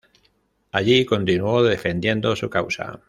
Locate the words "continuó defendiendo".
1.05-2.35